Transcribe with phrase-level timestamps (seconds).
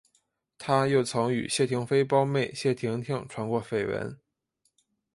[0.57, 4.19] 他又曾与谢霆锋胞妹谢婷婷传过绯闻。